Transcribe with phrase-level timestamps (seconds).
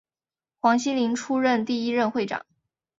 [0.59, 2.43] 黄锡麟出任第一任会长。